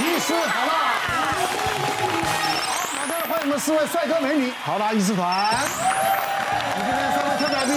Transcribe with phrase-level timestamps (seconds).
[0.00, 0.72] 医师好啦。
[2.64, 5.54] 好，马上欢迎我们四位帅哥美女，好啦医师团。
[6.72, 7.72] 我们今天三位特别来宾，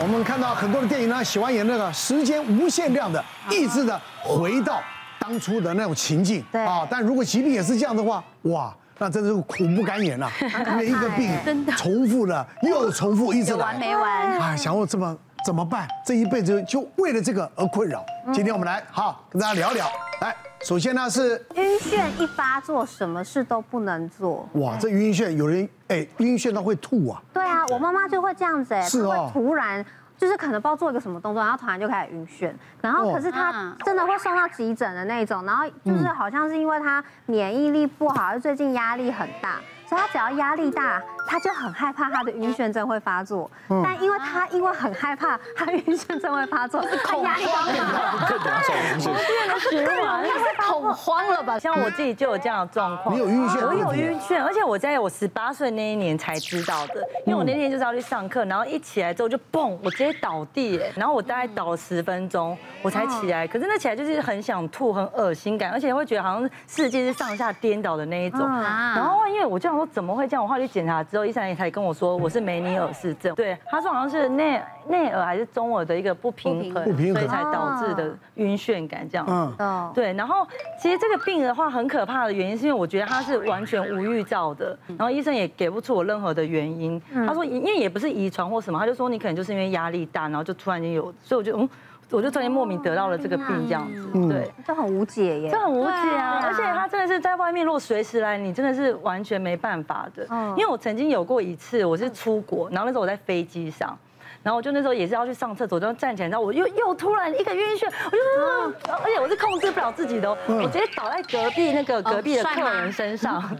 [0.00, 4.80] 我们看到很多的电影呢，喜欢演那个时间无限量的，一直的回到
[5.20, 6.44] 当初的那种情境。
[6.50, 10.28] 对啊，但如果疾病也是这样的话，哇，那真的是苦不堪言呐。
[10.70, 11.30] 因为一个病
[11.78, 14.40] 重复了又重复，一直来，完没完？
[14.40, 15.16] 哎，想我这么。
[15.46, 15.86] 怎么办？
[16.04, 18.04] 这一辈子就为了这个而困扰。
[18.34, 19.88] 今天我们来好跟大家聊聊。
[20.20, 24.48] 来，首先呢是晕眩一发作，什么事都不能做。
[24.54, 27.22] 哇，这晕眩有人哎，晕眩到会吐啊。
[27.32, 29.84] 对啊，我妈妈就会这样子哎，是哦，突然
[30.16, 39.60] 就是可能不知道做一个什么动作，然后突然就开始晕眩，然后可是她真的会送到急诊的那种，然后就是好像是因为她免疫力不好，最近压力很大。
[39.88, 43.50] 所以他只要压力大，他就很害怕他的晕眩症会发作。
[43.68, 49.10] 但因为他因为很害怕他晕眩症会发作，他压力大，更加受晕眩。
[49.48, 51.58] 那是恐慌了吧？
[51.58, 53.14] 像我自己就有这样的状况。
[53.14, 53.66] 你有晕眩？
[53.66, 63.46] 我有晕眩，而且我在我十八岁那一年才知道的，因为我那天就是要去上课，然后一起来之后就嘣，我直接倒地，然后我大概倒了十分钟，我才起来。
[63.46, 68.40] 可是那起来就是很想吐，很恶心感，而且会觉得好像世界是上下颠倒的那一种。
[68.40, 69.78] 然后因为我就想。
[69.78, 70.42] 说怎么会这样？
[70.42, 73.34] 我后来去检查之后，医生也才跟我说我是梅尼尔氏症。
[73.34, 79.54] 对，他说好像是内内耳还是中耳的一个不平衡，所以才导致的晕眩感这样。
[79.58, 80.12] 嗯，对。
[80.14, 80.46] 然后
[80.80, 87.00] 其实这个病的话很可怕的原因是因为我觉得他是完全无预兆的，然后医生也给不出我任何的原因。
[87.26, 91.68] 他说因为也不是遗传或什么，他就说你可能就是因为压力大，然后就突然间有，所以我就嗯。
[92.10, 96.40] 我就突然莫名得到了这个病，这样子，对，这很无解耶，这很无解啊！
[96.42, 100.26] 而且他真的是在外面，如果随时来，你真的是完全没办法的。
[100.56, 103.94] 因为我曾经有过一次，我是出国，然后那时候我在飞机上，
[104.42, 113.42] 然后我就那时候也是要去上厕所，就站起来，然后我又又突然一个晕眩，我就，而且我是控制不了自己的，我直接倒在隔壁那个隔壁的客人身上。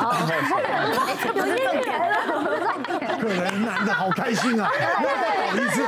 [1.34, 2.16] 有晕眩了，
[3.20, 4.70] 客人男的好开心啊！
[5.02, 5.82] 要再倒一次。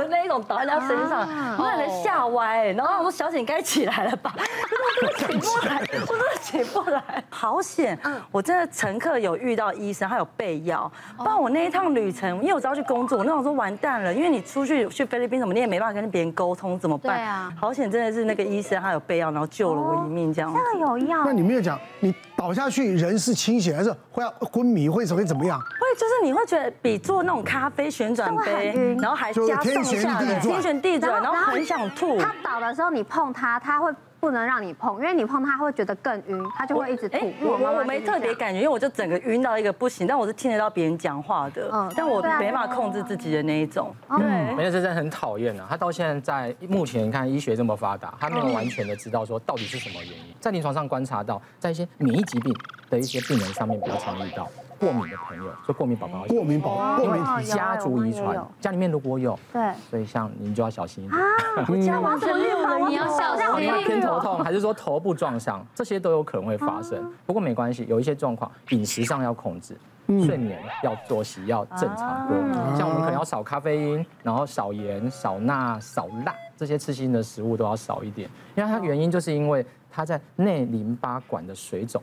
[0.00, 1.28] 的那一种倒在他身上，
[1.58, 4.34] 我有点吓歪，然后我说：“小姐，你该起来了吧？”
[5.02, 7.98] 我真的：“起不来， 我真的起不来，好险！
[8.30, 17.16] 我真的乘客有遇到医生，他有备药，不然我那一趟旅程，因为我知道去工作，我那时候说完蛋了，因为你出去去菲律宾什么，你也没办法跟别人沟通，怎么办？
[17.16, 20.52] 对啊，好险，真的是那个医生他有备药，然后救了我一命，这样。
[20.54, 21.24] 这个有药？
[21.24, 25.60] 那你没有讲，你倒下去人是清醒，还是会要昏迷，会会怎么样？
[25.60, 32.18] 会就是你会觉得比做那种咖啡旋转杯，然后还加上下的天旋地转，然后很想吐。
[32.18, 33.92] 他倒的时候你碰他，他会。
[34.20, 37.18] 不能让你碰，因为你碰它会觉得更晕，他就会一直吐。
[37.40, 43.94] 我我我没特别感觉，因为我就整个晕到一个不行，但我是听得到别人讲话的，嗯，但我没办法控制自己的那一种。
[44.08, 50.34] 对，梅尼尔氏症很讨厌啊，他到现在在目前你看医学这么发达，他没有完全的知道说到底是什么原因。
[50.38, 52.54] 在临床上观察到，在一些免疫疾病
[52.90, 54.46] 的一些病人上面比较常遇到。
[54.80, 61.20] 过敏的朋友，就过敏宝宝，过敏宝宝，因为家族遗传，家里面如果有，对，所以像您就要小心一点。
[61.20, 61.28] 啊，
[61.68, 62.88] 我家王怎么了？
[62.88, 63.46] 你要小心。
[63.60, 67.12] 你偏头痛，还是说头部撞伤，这些都有可能会发生。
[67.26, 69.76] 不过没关系，有一些状况，饮食上要控制，
[70.06, 72.36] 睡眠要作息要正常过。
[72.74, 78.30] 像我们可能要少咖啡因，然后少盐、少钠、少辣，这些刺激性的食物都要少一点。
[78.54, 82.02] 因为它原因就是因为它在内淋巴管的水肿。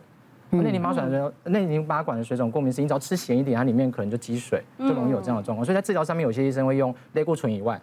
[0.50, 5.66] 内淋巴管的内淋巴管的水肿过敏，是你只要吃咸一点，它里面可能就积水，就容易有这样的状况。
[5.66, 7.80] 所以在治疗上面，有些医生会用类固醇以外，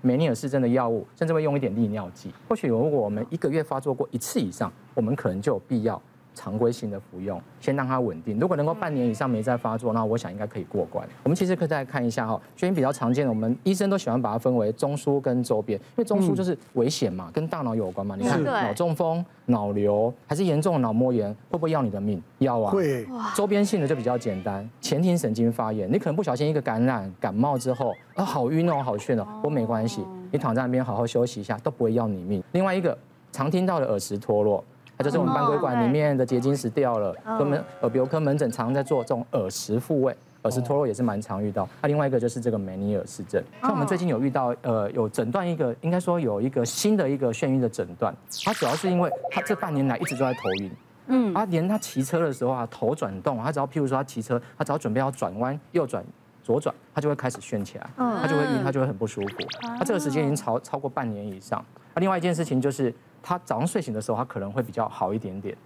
[0.00, 2.32] 梅尼尔氏症的药物，甚至会用一点利尿剂。
[2.48, 6.00] 或许如果我们一个月发作过一次以上，我们可能就有必要
[6.38, 8.38] 常规性的服用，先让它稳定。
[8.38, 11.06] 如果能够半年以上没再发作，那我想应该可以过关。
[11.24, 18.14] 我们其实可以再看一下哈，最近比较常见的，我们医生都喜欢把它分为中枢跟周边，因为中枢就是危险嘛，跟大脑有关嘛。
[18.16, 19.24] 你看脑中风。
[19.50, 22.22] 脑瘤还是严重的脑膜炎，会不会要你的命？
[22.36, 22.70] 要啊。
[22.70, 23.06] 会。
[23.34, 32.44] 周边性的就比较简单，前庭神经发炎，你可能不小心一个感染、感冒之后，啊，好晕哦，好眩哦，不过没关系，你躺在那边好好休息一下，都不会要你命。
[32.52, 32.96] 另外一个
[33.32, 34.62] 常听到的耳石脱落，
[34.98, 40.14] 它就是我们半规管里面的结晶石掉了，我们耳鼻喉科门诊常在做这种耳石复位。
[40.42, 43.42] 耳石脱落也是蛮常遇到，那另外一个就是这个梅尼尔氏症。
[43.60, 48.14] 像我们最近有遇到，呃，有诊断一个，应该说有一个新的一个眩晕的诊断。
[48.44, 50.70] 它主要是因为他这半年来一直都在头晕，
[51.08, 56.04] 嗯，他连他骑车的时候啊，头转动，他只要譬如说他骑车，他只要准备要转弯，右转、
[56.44, 59.36] 左转，他就会开始眩起来，他就会晕，他就会很不舒服。
[59.76, 61.62] 他这个时间已经超超过半年以上。
[61.94, 65.56] 那另外一件事情就是，他早上睡醒的时候，他可能会比较好一点点。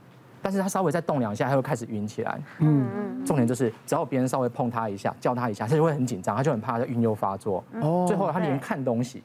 [0.44, 2.40] 但是他稍微再动两下，他会开始晕起来。
[2.58, 7.62] 嗯，重点就是只要别人稍微碰他一下，叫他一下，他就会很紧张，他就很怕他晕又发作。
[7.80, 9.22] 哦，最后他连看东西，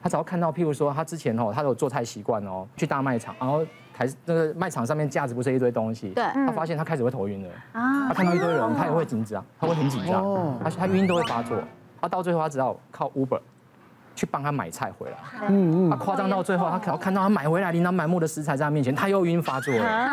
[0.00, 7.50] 他只要看到，譬如说他之前哦，他有做菜习惯哦，去大卖场，然后台那个卖场上面架子不是一堆东西，对，他发现他开始会头晕了。
[7.72, 11.58] 啊，他看到一堆人，他也会紧张，他会很紧张，他他晕都会发作，
[12.00, 13.40] 他到最后他只好靠 Uber
[14.16, 15.16] 去帮他买菜回来，
[15.48, 20.10] 嗯嗯，他夸张到最后，他可要看到他买回来琳琅满目的食材在他面前，他又晕发作了，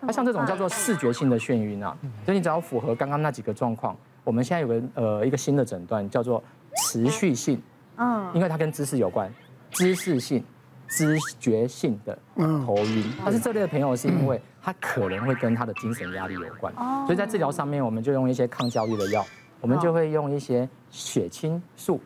[0.00, 1.94] 他像这种叫做视觉性的眩晕啊，
[2.24, 6.42] 所以你只要符合刚刚那几个状况，我们现在有个呃一个新的诊断叫做
[6.76, 7.60] 持续性。
[7.96, 9.32] 嗯，因为它跟姿势有关，
[9.70, 10.44] 姿势性、
[10.88, 13.04] 知觉性的头晕。
[13.24, 16.74] 但是这类的朋友是因为他可能会跟他的精神压力有关，
[17.06, 19.24] 所以在治疗上面，我们就用一些抗焦虑的药，
[19.60, 22.00] 我们就会用一些血清素，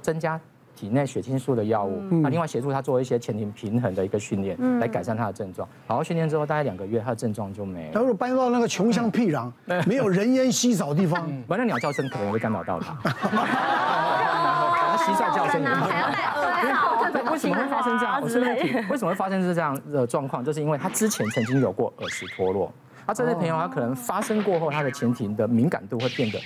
[0.00, 0.40] 增加
[0.74, 5.68] 体内血清素的药物，那另外协助他做一些前庭平衡的一个训练，来改善他的症状。
[5.86, 7.92] 好好训练之后，大概两个月，他的症状就没了。
[7.94, 9.50] 他如果搬到那个穷乡僻壤，
[9.86, 12.96] 没有人烟稀少的地方，完了鸟叫声可能会干扰到他。
[15.02, 17.32] 蟋蟀叫声，还要戴耳罩。
[17.32, 18.20] 为什么会发生这样？
[18.22, 20.44] 我是问题，为什么会发生这样的状况？
[20.44, 22.72] 就是因为他之前曾经有过耳石脱落。
[23.06, 26.38] 他这类朋友，他可能发生过后，他的前庭的敏感度会变得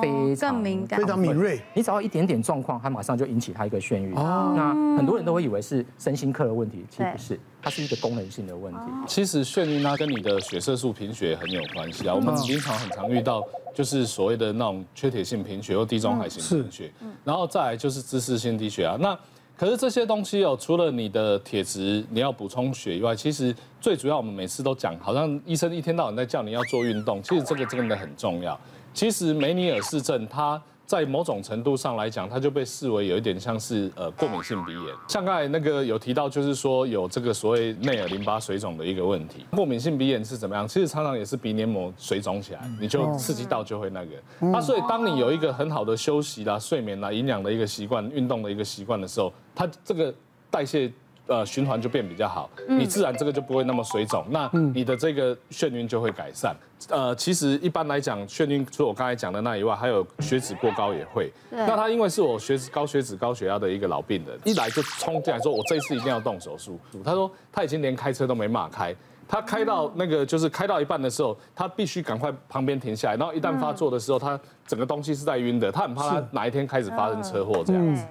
[0.00, 1.60] 非常敏感，非常敏锐。
[1.74, 4.12] 你只要一点点状况，他马上就引起他一个眩晕。
[4.14, 8.80] 那很多人都会以为是身心科的问题，其实不是，它是一个功能性的问题。
[9.06, 12.14] 其实眩晕呢，跟你的血色素贫血很有关系啊。
[12.14, 13.42] 我们临床很常遇到，
[13.74, 16.92] 就是所谓的那种缺铁性贫血或地中海型贫血，
[17.24, 18.96] 然后再来就是姿势性低血压。
[19.00, 19.18] 那
[19.56, 28.58] 可是这些东西哦，除了你的铁质你要补充血以外，其实最主要我们每次都讲，好像医生一天到晚在叫你要做运动，其实这个真的很重要。
[28.92, 30.60] 其实梅尼尔氏症它。
[30.86, 34.94] 在某种程度上来讲，它就被视为有一点像是呃过敏性鼻炎。
[35.08, 39.46] 像刚才那个有提到，就是说有这个所谓内耳淋巴水肿的一个问题。
[39.50, 40.68] 过敏性鼻炎是怎么样？
[40.68, 44.10] 其实常常也是鼻黏膜水肿起来，你就刺激到就会那个。
[44.52, 50.14] 那所以当你有一个很好的休息啦、睡眠啦、营养的一个习惯、运动的一个习惯的时候，它这个
[50.50, 50.92] 代谢。
[51.26, 56.54] 呃，循环就变比较好，你自然这个就不会那么水肿，那你的这个眩晕就会改善。
[56.90, 61.32] 呃，其实一般来讲，眩晕除了我刚才讲的那以外，还有血脂过高也会。
[61.50, 66.78] 那他因为是我血脂高血脂高血压的一个老病人，一来就冲进来说，我这一次一定要动手术。
[67.02, 68.94] 他说他已经连开车都没骂开，
[69.26, 78.04] 他开到那个就是开到一半的时候，他必须赶快旁边停下来，然后一旦发作的时候，他整个东西是在晕的，他很怕他哪一天开始发生车祸这样子。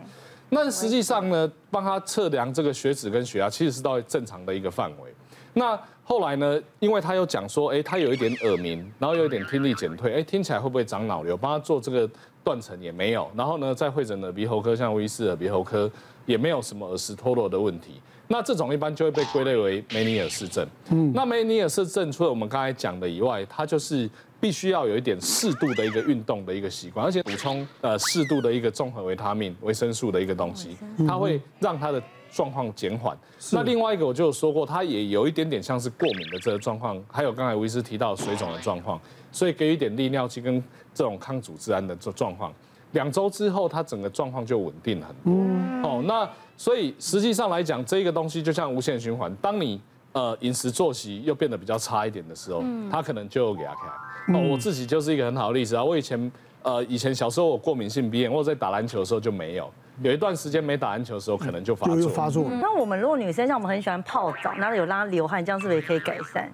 [0.53, 5.11] 那实际上呢，帮他测量这个血脂跟血压，其实是到正常的一个范围。
[5.53, 11.35] 那后来呢，因为他又讲说，哎，他有一点耳鸣，然后有一点听力减退，哎，听起来会不会长脑瘤？
[11.35, 12.09] 帮他做这个
[12.43, 13.29] 断层也没有。
[13.35, 15.89] 然后呢，在会诊的耳鼻喉科，像威斯耳鼻喉科，
[16.25, 17.99] 也没有什么耳石脱落的问题。
[18.27, 20.67] 那这种一般就会被归类为梅尼尔氏症。
[20.89, 24.09] 嗯，那梅尼尔氏症除了我们刚才讲的以外，它就是。
[24.43, 30.75] 必须要有一点适度的一个运动的一个习惯，而且补充呃适度的一个综合维他命、维生素的一个东西，
[31.07, 33.17] 它会让它的状况减缓。
[33.53, 38.99] 那另外一个我就有说过，它也有一点点像是过敏的这个状况，还有刚才吴医师提到水肿的状况，
[39.31, 40.61] 所以给予一点利尿剂跟
[40.93, 42.53] 这种抗组织胺的这状况，
[42.91, 45.89] 两周之后它整个状况就稳定很多。
[45.89, 49.79] 哦，那所以实际上来讲，这个东西就像无限循环，当你
[50.11, 52.61] 呃饮食作息又变得比较差一点的时候，
[52.91, 53.87] 它可能就给它开。
[54.27, 55.83] 哦，我自己就是一个很好的例子啊！
[55.83, 56.31] 我以前，
[56.61, 59.69] 呃，以前小时候我过敏性鼻炎，我在打篮球的时候就没有，
[60.01, 62.09] 有一段时间没打篮球的时候，可能就发作。
[62.09, 62.47] 发作。
[62.61, 66.51] 那我们如果女生像我们很喜欢泡澡，哪里有让她流汗，这样是不是也可以改善？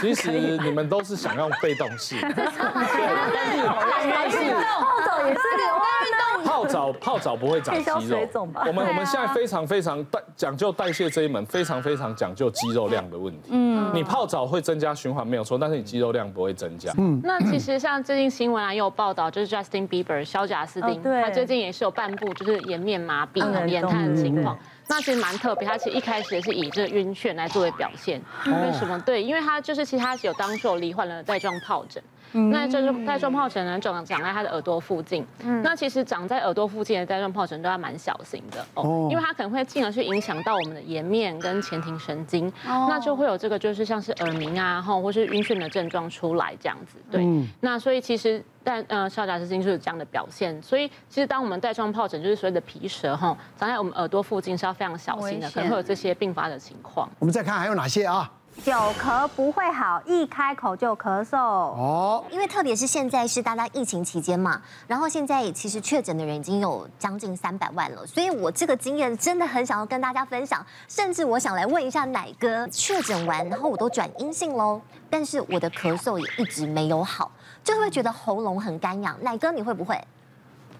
[0.00, 2.16] 其实你们都是想要被动式。
[2.20, 6.44] 对，但是泡澡也是个运动。
[6.44, 8.18] 泡澡泡澡不会长肌肉。
[8.66, 13.50] 我们我们现在非常非常代讲究代谢这一门，非常非常讲究肌肉量的问题。
[13.50, 16.92] 嗯，你泡澡会增加循环没有错，但是你肌肉量不会增加。
[16.98, 24.56] 嗯，那其实像最近新闻啊也有报道，就是 Justin Bieber 肖贾斯汀，他最近也是有半部就是颜面麻痹、眼瘫的情况。
[24.88, 28.20] 那其实蛮特别，他其实一开始也是以这个晕眩来作为表现。
[28.46, 28.98] 为什么？
[29.00, 32.02] 对，因为他就是其实他有当时有罹患了带状疱疹。
[32.50, 35.24] 那这种带状疱疹呢，长长在他的耳朵附近。
[35.42, 46.98] 嗯，那其实长在耳朵附近的带状疱疹都要蛮小心的哦，因为它可能会进而去影响到我们的颜面跟前庭神经，那就会有这个就是像是耳鸣啊，或或是晕眩的症状出来这样子。
[47.10, 47.24] 对，
[47.60, 50.60] 那所以其实但呃，萧贾斯金就是这样的表现。
[50.60, 57.08] 所以其实当我们带状疱疹就是所谓的皮蛇哈，长在我们耳朵附近是要非常小心的，可能会有这些并发的情况。
[57.20, 58.28] 我们再看还有哪些啊？
[58.64, 62.24] 久咳不会好，一开口就咳嗽哦。
[62.30, 77.30] 因为特别是现在是大家疫情期间嘛，然后现在其实确诊的人已经有将近三百万了，所以我这个经验真的很想要跟大家分享，甚至我想来问一下奶哥，确诊完然后我都转阴性喽，但是我的咳嗽也一直没有好，
[77.62, 79.16] 就会觉得喉咙很干痒。
[79.22, 79.96] 奶哥你会不会？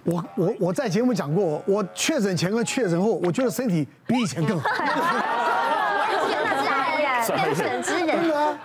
[0.02, 4.68] 我我我在节目讲过，我确诊前跟确诊后，我觉得身体比以前更好。
[7.34, 8.58] 天选之人啊！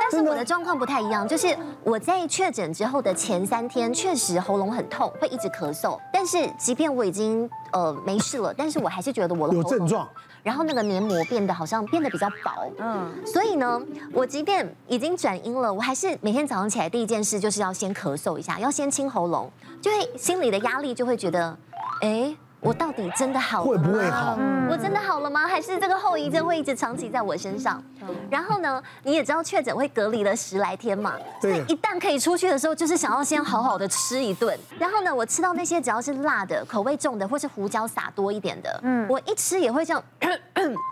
[0.00, 5.98] 但是我的状况不太一样，就是我在确诊之后的前三天，确实喉咙很痛，会一直咳嗽。
[6.12, 10.08] 但是即便我已经呃没事了，但是我还是觉得我的有症状，
[10.42, 12.70] 然后那个黏膜变得好像变得比较薄。
[12.78, 13.80] 嗯，所以呢，
[14.12, 21.56] 我即便已经转阴了，我还是每天早上起来第一件事就是要先咳嗽一下，要先清喉咙，就会心里的压力就会觉得，
[22.02, 22.36] 哎。
[22.66, 23.70] 我到底真的好了吗？
[23.70, 24.36] 会不会好？
[24.68, 25.46] 我真的好了吗？
[25.46, 27.80] 还是这个后遗症会一直长期在我身上？
[28.28, 31.14] 然后呢，你也知道确诊会隔离了十来天嘛？
[31.40, 31.62] 所以。
[31.68, 34.58] 一旦可以出去的时候，就是想要先好好的吃一顿。
[34.80, 40.02] 然后呢，我吃到那些只要是辣的、口味重的，或是胡椒撒多一点的，嗯，我一吃也会这样，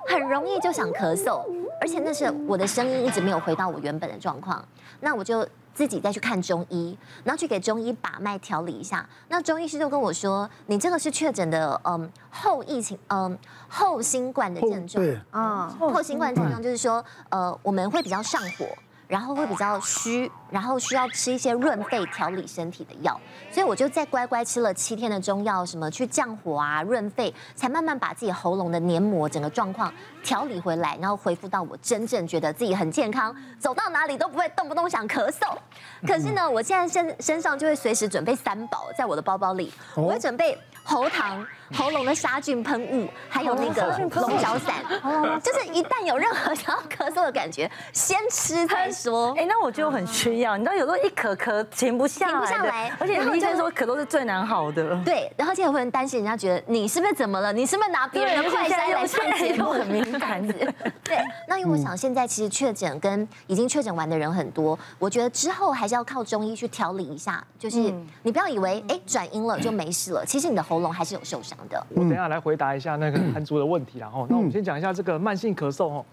[0.09, 1.43] 很容易就想咳嗽。
[1.81, 4.65] 而且那是我的声音一直没有回到我原本的状况，
[5.01, 5.45] 那我就。
[5.75, 9.07] 自己再去看中医，然后去给中医把脉调理一下。
[9.29, 13.37] 那中医师就跟我说：“你这个是确诊的，嗯，后疫情，嗯，
[13.69, 15.05] 后新冠的症状。
[15.05, 18.67] 对啊，后新冠症状就是说，呃，我们会比较上火。”
[19.07, 23.21] 然后会比较虚，然后需要吃一些润肺调理身体的药，
[23.51, 29.93] 所以我就再乖乖吃了七天的中药，什么去降火啊、润肺，才慢慢把自己喉咙的黏膜整个状况
[30.23, 35.57] 调理回来，然后恢复到我真正觉得自己很健康，走到哪里都不会动不动想咳嗽。
[36.07, 40.59] 可是呢，我现在身身上就会随时准备三宝，在我的包包里，我会准备。
[40.87, 41.43] 喉糖、
[41.77, 44.77] 喉咙的杀菌喷雾，还有那个龙角散，
[45.43, 49.35] 就是一旦有任何想要咳嗽的感觉，先吃再说。
[49.39, 54.99] 哎，那我就很需要，你知道有时候一咳咳停不下来，停不下来，而且医生说咳嗽是最难好的。
[55.05, 57.53] 对，然后而且会很担心人家觉得你是不是怎么了？
[57.53, 59.71] 你是不是拿别人的快筛来上节目？
[59.71, 60.55] 很敏感的。
[61.05, 67.45] 对，那因为我想现在其实确诊跟已经确诊完的人很多，我觉得之后还是要靠中医去调理一下。
[67.59, 70.65] 就是你不要以为哎转阴了就没事了，其实你的。
[70.65, 71.87] 喉咙还是有受伤的。
[71.91, 76.05] 我等一下来回答一下那个 韩族的问题，然后那我们先讲一下这个慢性咳嗽哦。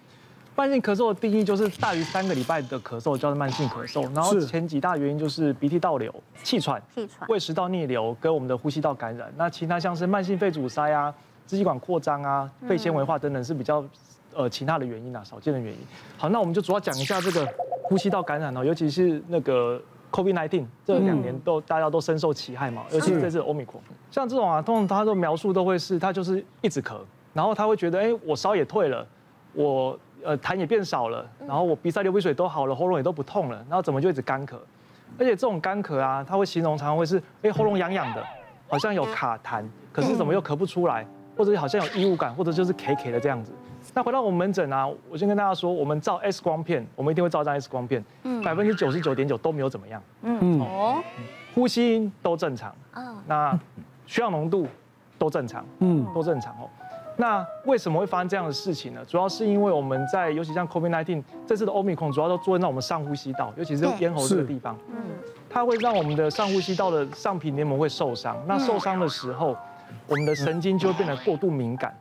[0.53, 4.03] 慢性咳嗽的定义就是大于三个礼拜的咳嗽叫做慢性咳嗽。
[4.13, 9.31] 然后前几大原因就是鼻涕倒流、气喘、气喘、胃食道逆流跟我们的呼吸道感染。
[9.37, 11.13] 那其他像是慢性肺阻塞啊、
[11.47, 13.83] 支气管扩张啊、肺纤维化等等是比较
[14.35, 15.79] 呃其他的原因啊，少见的原因。
[16.17, 17.47] 好，那我们就主要讲一下这个
[17.83, 19.81] 呼吸道感染哦，尤其是那个。
[20.11, 23.79] COVID-19 这两年都大家都深受其害嘛，尤其是这次 Omicron。
[24.11, 26.97] 像这种啊，通常他的描述都会是，他就是一直咳，
[27.33, 29.07] 然后他会觉得，哎，我烧也退了，
[29.53, 34.55] 我呃痰也变少了，然后我鼻塞流鼻水都好了，喉咙也都不痛了，然后怎么就一直干咳？
[35.17, 38.23] 而且这种干咳啊，他会形容常常会是，哎，喉咙痒痒的，
[38.67, 43.51] 好像有卡痰，可是怎么又咳不出来，或者好像有异物感，或者就是 K K 的这样子。
[43.93, 48.03] 那回到我们门诊啊，我先跟大家说，我们照 X 光片，我们一定会照张 X 光片，
[48.43, 50.59] 百分之九十九点九都没有怎么样，嗯。
[50.61, 51.01] 哦，
[51.55, 53.59] 呼吸音都正常，嗯，那
[54.05, 54.67] 血氧浓度
[55.17, 56.69] 都正常，嗯，都正常哦。
[57.17, 59.01] 那为什么会发生这样的事情呢？
[59.05, 64.95] 主要是因为我们在，尤其像 COVID-19 这次的 Omicron，主要都作用在我们上呼吸道，尤其是咽喉这个地方，嗯，
[65.49, 69.55] 它会让我们的上呼吸道的上皮黏膜会受伤，那受伤的时候，
[70.07, 71.95] 我们的神经就会变得过度敏感。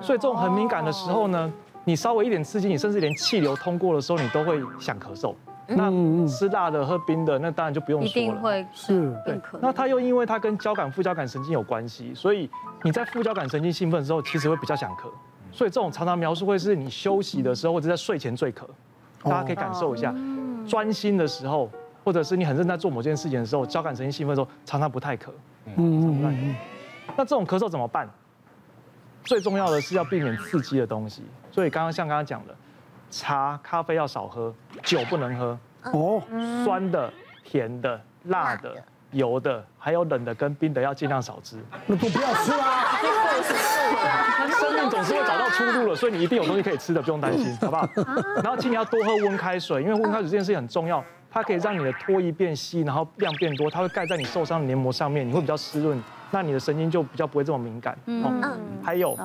[0.00, 1.52] 所以这种很敏感的时候呢，
[1.84, 5.34] 你稍微一点刺激，你甚至连气流通过的时候，你都会想咳嗽。
[5.68, 5.90] 那
[6.28, 8.10] 吃辣的、喝冰的，那当然就不用说了。
[8.10, 9.12] 一定会是。
[9.24, 9.40] 对。
[9.60, 12.48] 那它又因为它跟交感副交感神经有关系，所以
[12.84, 15.10] 你在副交感神经兴奋的时候，其实会比较想咳。
[15.50, 18.62] 所以这种常常描述会是你休息的时候或者在睡前最咳。
[19.24, 20.14] 大家可以感受一下，
[20.68, 21.68] 专心的时候，
[22.04, 25.30] 或者是你很认真在做某件事情的时候，交感神经兴奋的时候，常常不太咳。
[25.74, 26.54] 嗯嗯。
[27.16, 28.08] 那这种咳嗽怎么办？
[29.24, 32.54] 最重要的是要避免刺激的东西，所以刚刚像刚刚讲的，
[33.10, 34.54] 茶、咖啡要少喝，
[34.84, 35.58] 酒不能喝，
[35.92, 36.22] 哦，
[36.64, 38.76] 酸的、甜的、辣的、
[39.10, 41.58] 油的，还有冷的跟冰的要尽量少吃。
[41.86, 42.86] 那都不要吃 啊！
[44.60, 47.88] 生命总是会找到出路了，所以你一定有东西可以吃的，不用担心，好不好？
[48.42, 56.00] 然后请你要多喝温开水，因为温开水这件事情很重要，它可以让你的唾液变稀，然后量变多，它会盖在你受伤的黏膜上面，你会比较湿润。
[56.30, 57.96] 那你的神经就比较不会这么敏感。
[58.06, 58.42] 嗯，
[58.82, 59.16] 还有，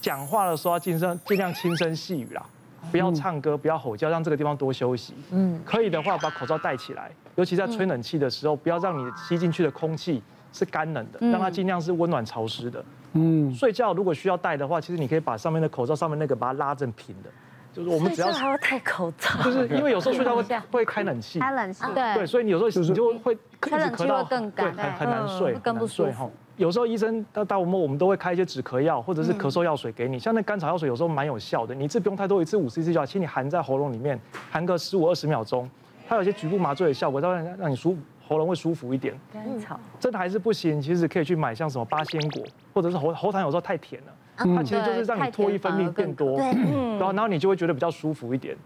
[0.00, 2.44] 讲话的时候要尽声，尽量轻声细语啦，
[2.90, 5.14] 不要唱歌，不要吼叫，让这个地方多休息。
[5.30, 10.22] 嗯，可以的话把口罩戴起来，尤其在吹冷气的时候，不要让你吸进去的空气
[10.52, 12.84] 是干冷的，让它尽量是温暖潮湿的。
[13.12, 17.30] 嗯，睡觉如果需要戴的话，其实你可以把上面的口罩上面那个把它拉成平的。
[17.72, 26.30] 就是我们只要还要戴口罩， 就是因为有时候睡觉会 会开冷气，开冷气，对对，所以你有时候你就会开冷气会更干，很很难睡，更不舒服。
[26.58, 35.68] 有时候医生到到我们我们都会开一些止咳药或者是咳嗽药水给你，像那甘草药水有时候蛮有效的，你一次不用太多，一次五 cc 就好，请你含在喉咙里面，含个十五二十秒钟，
[36.06, 37.96] 它有些局部麻醉的效果，它会让你舒
[38.28, 39.18] 喉咙会舒服一点。
[39.32, 48.56] 甘草真的还是不行，其实可以去买像什么八仙果，或者是喉喉糖有时候太甜了，它其实就是让你唾液分泌变多，然后然后你就会觉得比较舒服一点。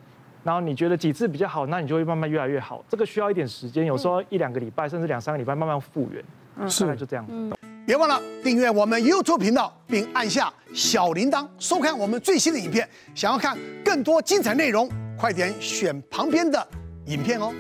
[0.44, 2.84] 然后你觉得几次比较好，那你就会慢慢越来越好。
[2.88, 6.24] 这个需要一点时间，有时候一两个礼拜，甚至两三个礼拜慢慢复原。
[6.56, 7.26] 嗯，大概就这样。
[7.84, 12.88] 别忘了订阅我们 YouTube 频道，并按下小铃铛，收看我们最新的影片。
[13.12, 16.64] 想要看更多精彩内容，快点选旁边的
[17.06, 17.52] 影片哦。